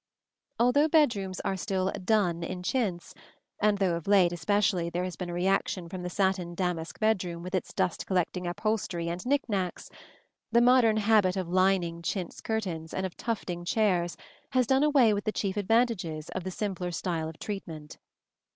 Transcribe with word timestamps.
Although 0.57 0.87
bedrooms 0.87 1.39
are 1.41 1.55
still 1.55 1.91
"done" 1.91 2.41
in 2.41 2.63
chintz, 2.63 3.13
and 3.59 3.77
though 3.77 3.95
of 3.95 4.07
late 4.07 4.31
especially 4.33 4.89
there 4.89 5.03
has 5.03 5.15
been 5.15 5.29
a 5.29 5.33
reaction 5.35 5.87
from 5.87 6.01
the 6.01 6.09
satin 6.09 6.55
damask 6.55 6.99
bedroom 6.99 7.43
with 7.43 7.53
its 7.53 7.71
dust 7.71 8.07
collecting 8.07 8.47
upholstery 8.47 9.09
and 9.09 9.23
knick 9.27 9.47
knacks, 9.47 9.91
the 10.51 10.59
modern 10.59 10.97
habit 10.97 11.37
of 11.37 11.47
lining 11.49 12.01
chintz 12.01 12.41
curtains 12.41 12.95
and 12.95 13.05
of 13.05 13.15
tufting 13.15 13.63
chairs 13.63 14.17
has 14.53 14.65
done 14.65 14.81
away 14.81 15.13
with 15.13 15.25
the 15.25 15.31
chief 15.31 15.55
advantages 15.55 16.29
of 16.29 16.43
the 16.45 16.49
simpler 16.49 16.89
style 16.89 17.29
of 17.29 17.37
treatment. 17.37 17.99